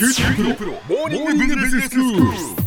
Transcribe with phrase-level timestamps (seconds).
[0.00, 2.59] キューティープロモーニングビジネススクール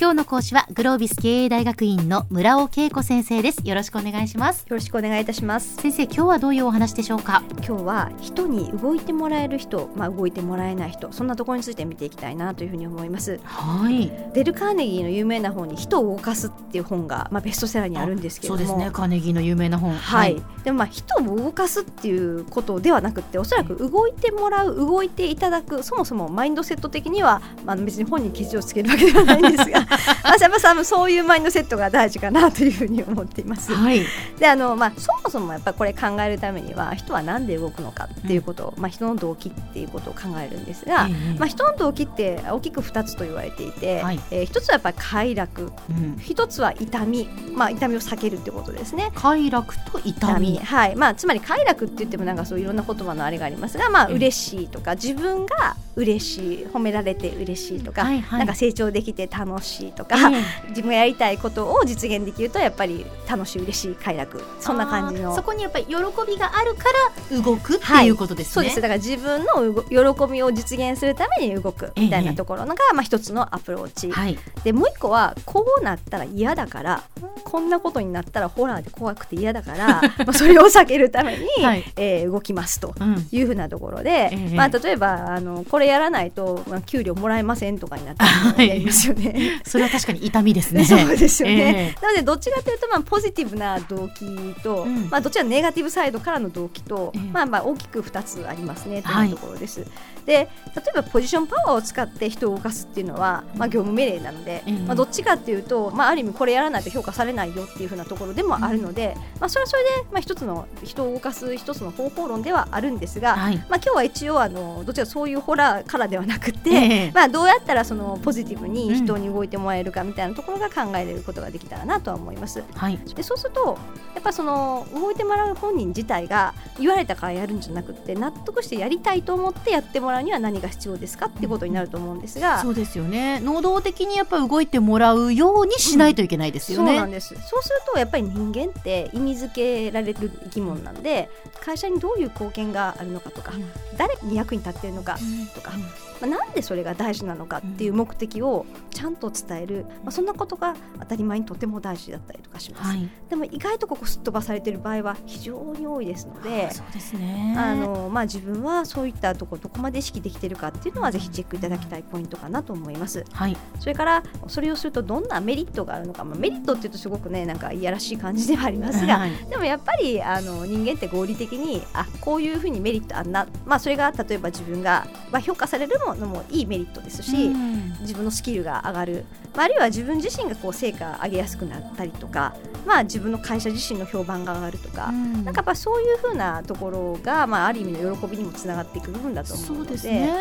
[0.00, 3.60] 今日の講師はグロービス経営大学院の村尾恵子先生です。
[3.68, 4.60] よろしくお願いします。
[4.60, 5.76] よろしくお願いいたします。
[5.76, 7.42] 先生今日はどういうお話でしょうか？
[7.56, 13.40] 今日は人に動いてもらえる人、まあ、動いてもらえない人そんなところについて見ていきたいなというふうに思います。
[13.44, 14.10] はい。
[14.32, 18.66] デール・カーネギーの有名な本に人を動かすっていう本が、まあ、ベストセラーにあるんですけれども。
[18.66, 18.90] そうですね。
[18.90, 19.92] カーネギーの有名な本。
[19.92, 33.74] はい、でもまあ人を動かすっていうことではなくておそらく動いてもらう動いていただくそもそもマインドセット的には、まあ、別に本にケチをつけるわけではないんですがまあやっぱさ そういうマインドセットが大事かなというふうに思っています。
[33.74, 34.02] はい。
[34.38, 44.20] であのまあ、そもそもやっぱこれ考えるためには人は何で動くのかっていうことを、まあ、人の動機っていうことを考えるんですが、ええまあ、人の動機って大きく2つと言われていて、はい。
[44.30, 45.72] えー一つはやっぱり快楽。
[45.90, 46.18] うん。
[46.20, 49.12] 一つは痛み、まあ、痛みを避けるってことですね。
[49.14, 50.58] 快楽と痛み。
[50.58, 50.96] はい。
[50.96, 54.14] まあ、つまり快楽って言ってもなんかそういろんな言葉のあれがありますが、まあええ。
[54.16, 58.38] 嬉しいとか自分が嬉しい褒められて嬉しいとか、はいはい。
[58.40, 64.42] なんか成長できて楽しいとか、ええ自分がやりたいことを実現できるとやっぱり楽しい嬉しい快楽。
[64.60, 65.34] そんな感じの。
[65.34, 65.94] そこにやっぱり喜
[66.26, 66.84] びがあるか
[67.30, 68.06] ら動くってはい。
[68.06, 68.80] いうことですね、そうです。
[68.80, 69.82] だから自分の
[70.14, 74.38] 喜びを実現するために動くみたいなところのが、まあ、一つのアプローチ、はい。
[74.64, 77.04] でもう一個はこうなったら嫌だから
[77.40, 81.84] こんなことになったらホラーで怖くて嫌だから まあそれを避けるために、はい。
[81.96, 82.94] えー動きますと。
[83.00, 83.26] うん。
[83.32, 84.54] いうふうなところで、ええ。
[84.54, 88.68] まあ、例えばあのこれやらないと、まあ、給料もらえませんとかになったはい。
[88.68, 89.60] らやりますよね。
[89.66, 90.84] それは確かに痛みですね。
[90.86, 95.08] そうですよね、えなのでどっちかというと、まあ、ポジティブな動機と、うん。
[95.10, 97.20] まあ、どっちかネガティブサイドからの動機と、ええ。
[97.32, 99.28] まあ、まあ大きく2つありますねとはい。
[99.28, 99.84] いうところです。
[100.30, 113.56] で例えばポジションパワーを使って人を動かすっていうのは、まあ、業務命令なので、ええまあ、どっちかっていうと、まあ、ある意味これやらないと評価されないよっていうふうなところでもあるので、まあ、それはそれで、まあ、一つの人を動かす一つの方法論ではあるんですが、はい。
[113.56, 117.10] まあ、今日は一応あのどちらかそういうホラーからではなくて、ええ。
[117.14, 122.62] まあ、どうやったらそのポジティブに人に動いてもらえるかみたいなところが考えれることができたらなとは思います。
[122.74, 122.98] はい。
[123.16, 123.76] でそうすると
[124.14, 132.60] やっぱその動いてもらう本人自体が言われたからやるんじゃなくて納得してやりたいと思ってやってもらうには何が必要ですかってことになると思うんですが。
[132.60, 133.40] そうですよね。
[133.40, 137.28] 能動的にやっぱ動いてもらうようにしないといけないですよね、そうなんです。
[137.28, 141.30] そうするとやっぱり人間って意味付けられる生き物なんで
[141.60, 143.70] 会社にどういう貢献があるのかとか、うん。
[143.96, 145.18] 誰に役に立っているのか
[145.54, 145.72] とか、
[146.20, 148.66] まあ、なんでそれが大事なのかっていう目的を
[149.00, 153.08] ちゃんと伝える、まあ、そんなことが当たり前にとても大事だったりとかします、はい。
[153.30, 156.70] でも意外とここすっ飛ばされている場合は非常に多いですのであ。
[156.70, 157.54] そうですね。
[157.56, 163.24] あのまあ、自分はそういったところどこまで意識できているかっていうのはぜひチェックいただきたいポイントかなと思います。
[163.32, 163.56] はい。
[163.78, 177.96] それからそれをするとどんなメリットがあるのか、まあ、メリットっていうとすごくねなんかいやらしい感じではありますが、はいでもやっぱりあの人間って合理的にあこういうふうにメリットあんな、まあ、それが例えば自分が、まあ、評価されるのもいいメリットですし、うん。
[178.00, 179.24] 自分のスキルが上がる、
[179.54, 182.54] まあ、あるいは自分自身がこう成果を上げやすくなったりとか、
[182.86, 185.44] まあ、自分の会社自身の評判が上がるとか、うん。
[185.44, 190.32] なんかやっぱそういうふうなところが、まあ、ある意味の喜びにもつながっていく部分だと思うそうのでですね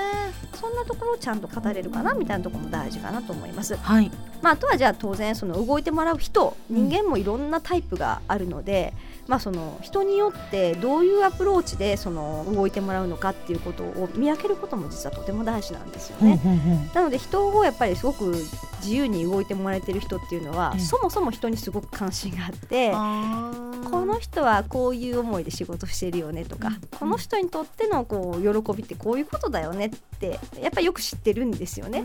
[0.53, 3.75] そんなところをちゃんと語れるかなみたいなところも大事かなと思います。
[3.75, 4.11] はい
[4.41, 8.93] まあ、あとはじゃあ当然その動いてもらう人人間もいろんなタイプがあるので、
[9.27, 16.39] まあ、その人によってどういうアプローチでその動いてもらうのかっていうことを見分けることも実はとても大事なんですよね。
[16.93, 18.33] なので人をやっぱりすごく
[18.81, 22.91] 自由に動いてもらえてる人っていうのは、ええそもそも人にすごく関心があって。
[23.89, 32.03] この人はこういう思いで仕事してるよねとか、この人にとってのこう喜びってこういうことだよねってやっぱりよく知ってるんですよね。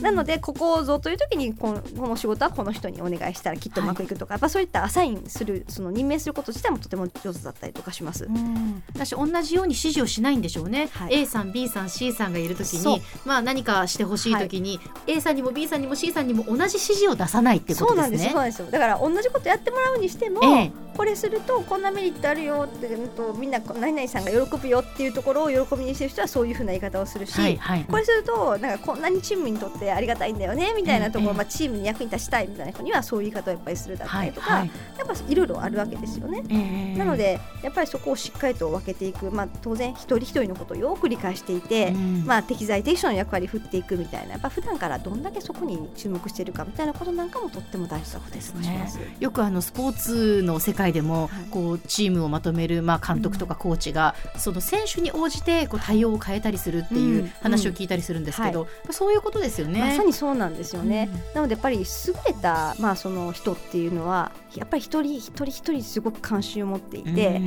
[0.00, 8.24] なのでここをぞという時にこの仕事はこの人にお願いしたらきっとうまくいくとか、やっぱそういったアサインするその任命すること自体もとても上手だったりとかします。
[8.24, 11.20] うん私同じように指示をしないんでしょうね、はい。
[11.20, 12.94] A さん B さん C さんがいるときそう。
[12.94, 18.10] に、まあ、何かしてほしいときに、A さんにも B さんにも C さんにも同じ指示を出さないっていうことですね。
[18.10, 18.58] そうなんですそうなんです。
[18.60, 27.84] よだから同じことやってもらうにしても、ええこれするとこんなメリットあるよっていうとみんな何々さんが喜ぶよっていうところを喜びにしてる人はそういうふうな言い方をするし、はいはい。
[27.84, 34.70] これするとなんかこんなにチームにとってありがたいんだよねみたいなところ、ええまあ、チームに役に立ちたいみたいな人にはそういう言い方をやっぱりするだったりとか、はいはい。
[34.98, 36.42] やっぱいろいろあるわけですよね。
[36.48, 36.98] ええ。
[36.98, 42.24] なのでやっぱりそこをしっかりと分けていく、まあ、当然一人一人のことをよく理解していて、うん。
[42.26, 48.98] まあ、適材適所の役割を振っていくみたいなやっぱ普段からどんだけそこに注目しているかみたいなことなんかもとっても大事だったりとかします。
[49.20, 51.50] よくあのスポーツの世界界でも、はい。
[51.50, 59.80] こうチームをまとめる、まあ、監督とかコーチが、その選手に応じてこう対応を変えたりするっていう話を聞いたりするんですけど、そういうことですよね。
[59.80, 61.08] まさにそうなんですよね。
[61.12, 61.34] うん。
[61.34, 61.84] なのでやっぱり優
[62.26, 67.40] れた、まあ、その人っていうのはやっぱり一人一人一人すごく関心を持っていて、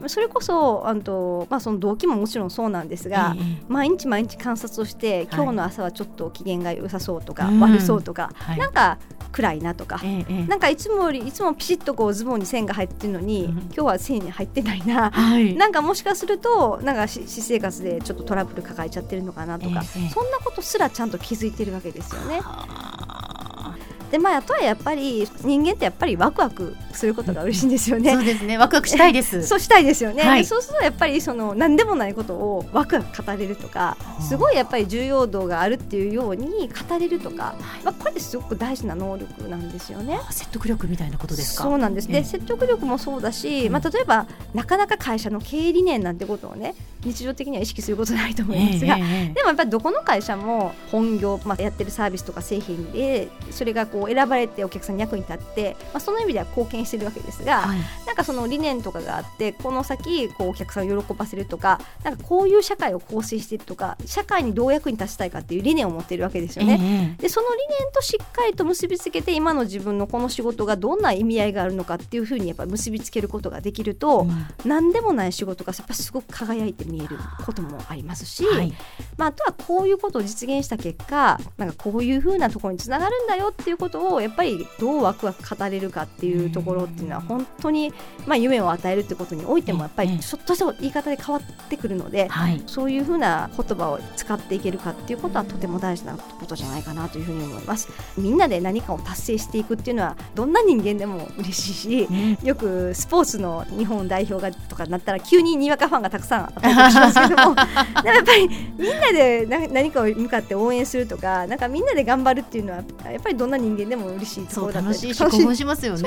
[0.00, 0.08] うん。
[0.08, 7.60] それこそあと、まあ、その動機ももちろんそうなんですが、ええ毎日毎日観察をして今日の朝はちょっと機嫌が良さそうとか、うん。
[7.60, 8.58] 悪そうとか、はい。
[8.58, 8.98] なんか
[9.32, 10.00] 暗いなとか。
[10.48, 13.50] なんかいつもよりいつもピシッとこうズボンに線が入ってるのに、うん。
[13.50, 15.54] 今日は線に入ってないな、はい。
[15.54, 22.40] なんかもしかするとなんかし私生活でちょっとトラブル抱えちゃってるのかなとか、ええそんなことすらちゃんと気づいてるわけですよね。
[22.40, 23.76] は
[24.10, 28.12] でまああとはやっぱり人間ってやっぱりワクワクすることが嬉しいんですよあね。
[28.12, 28.58] そうですね。
[28.58, 29.42] ワクワクしたいです。
[29.46, 30.44] そうしたいですよね、はい。
[30.44, 37.84] そうするとやっぱりその何でもないことをワクワク語れるとかあすごいやっぱり重要度があるっていうように語れるとか、はい。
[37.84, 40.18] まあ、これってすごく大事な能力なんですよね。
[40.28, 41.64] あ説得力みたいなことですか？
[41.64, 42.08] そうなんです。
[42.10, 43.72] ええで説得力もそうだし、うん。
[43.72, 46.74] まあ、例えばなかなか会社の経営理念なんてことをね
[47.04, 57.78] 日常的には意識することないと思いますが、でもやっぱりどこの会社も本業、まあ、やってるサービスとか製品でそれがこう選ばれてお客さんに役に立って、まあ、その意味では貢献してるわけですが、はい。
[58.06, 66.78] なんかその理念とかがあってこの先こうお客さんを喜ばせるとかなんかこういう社会を構成していくとか社会にどう役に立ちたいかっていう理念を持っているわけですよね。
[66.80, 74.46] ええでその理念としっかりと結びつけて今の自分のこの仕事がどんな意味合いがあるのかっていうふうにやっぱり結びつけることができると、うん。
[74.64, 78.72] 何でもない仕事がやっぱすごく輝いて見えることもありますし、はい。
[79.16, 87.92] まあ、あとはこういうことを実現した結果なんかこういうふうなところにつながるんだよっていうことをやっぱりどうワクワク語れるかっていうところっていうのは本当に、
[88.26, 92.28] まあ、夢を与えるってことにおいてもやっぱええりちょっとした言い方で変わってくるので。
[92.28, 97.88] はいそういうふうな言葉を使っていけるかっていうことはとても大事なことじゃないかなというふうに思います。
[98.16, 107.56] みんなで何かを達成していくっていうのはどんな人間でも嬉しいし、ねよくスポーツの日本代表がとかなったら急ににわかファンがたくさん報告しますけど も
[108.04, 108.48] やっぱり
[108.78, 116.00] みんなでな何かを向かって応援するとかなんかみんなで頑張るっていうのはやっぱりどんな人間でも嬉しいとこそうろだったり楽しいし興奮しますよね。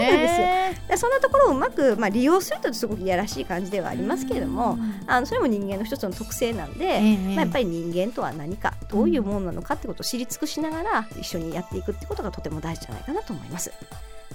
[0.88, 4.78] でそんなところをうまく、まあ、利用するとすごくいやらしい感じではありますけれども、
[5.08, 7.18] あのそれも人間の一つの特性なんで、ええ。
[7.36, 13.72] まあ、やっぱり人間とは何かどういうものなのかってことを知り尽くしながら一緒にやっていくってことがとても大事じゃないかなと思います。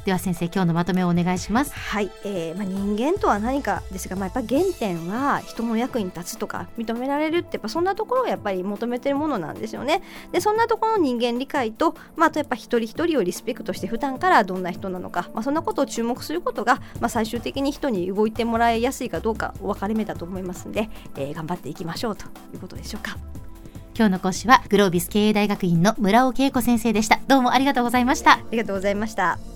[0.07, 1.75] では先生今日のまとめをお願いします。
[1.75, 10.03] はい、えーまあ、人間とは何かですが、まあ、やっぱ原点は人の役に立つとか認められるってやっぱそんなところをやっぱり求めてるものなんですよね。
[10.31, 23.19] でそんなところの人間理解と、まあ、あとやっぱ一人一人をリスペクトして普段からどんな人なのか、まあ、そんなことを注目することが、まあ、最終的に人に動いてもらいやすいかどうかお分かれ目だと思いますので、えー頑張っていきましょうということでしょうか。
[23.97, 27.19] 今日の講師はグロービス経営大学院の村尾恵子先生でした。
[27.27, 28.35] どうもありがとうございました。
[28.35, 29.56] ありがとうございました。